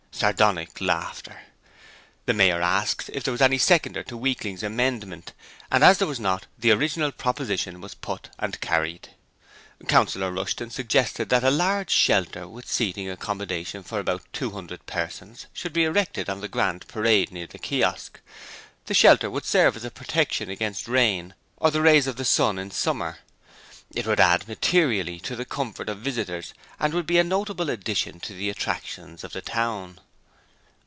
(Sardonic 0.13 0.79
laughter.) 0.79 1.41
The 2.27 2.33
Mayor 2.35 2.61
asked 2.61 3.09
if 3.11 3.23
there 3.23 3.31
was 3.31 3.41
any 3.41 3.57
seconder 3.57 4.03
to 4.03 4.15
Weakling's 4.15 4.61
amendment, 4.61 5.33
and 5.71 5.83
as 5.83 5.97
there 5.97 6.07
was 6.07 6.19
not 6.19 6.45
the 6.59 6.69
original 6.69 7.11
proposition 7.11 7.81
was 7.81 7.95
put 7.95 8.29
and 8.37 8.61
carried. 8.61 9.09
Councillor 9.87 10.31
Rushton 10.31 10.69
suggested 10.69 11.29
that 11.29 11.43
a 11.43 11.49
large 11.49 11.89
shelter 11.89 12.47
with 12.47 12.69
seating 12.69 13.09
accommodation 13.09 13.81
for 13.81 13.97
about 13.99 14.21
two 14.31 14.51
hundred 14.51 14.85
persons 14.85 15.47
should 15.53 15.73
be 15.73 15.85
erected 15.85 16.29
on 16.29 16.39
the 16.41 16.47
Grand 16.47 16.87
Parade 16.87 17.31
near 17.31 17.47
the 17.47 17.57
Kiosk. 17.57 18.19
The 18.85 18.93
shelter 18.93 19.27
would 19.31 19.45
serve 19.45 19.75
as 19.75 19.85
a 19.85 19.89
protection 19.89 20.51
against 20.51 20.87
rain, 20.87 21.33
or 21.57 21.71
the 21.71 21.81
rays 21.81 22.05
of 22.05 22.17
the 22.17 22.25
sun 22.25 22.59
in 22.59 22.69
summer. 22.69 23.17
It 23.89 24.05
would 24.05 24.19
add 24.19 24.47
materially 24.47 25.19
to 25.21 25.35
the 25.35 25.45
comfort 25.45 25.89
of 25.89 25.97
visitors 25.97 26.53
and 26.79 26.93
would 26.93 27.07
be 27.07 27.17
a 27.17 27.23
notable 27.23 27.71
addition 27.71 28.19
to 28.19 28.33
the 28.33 28.51
attractions 28.51 29.23
of 29.23 29.33
the 29.33 29.41
town. 29.41 29.99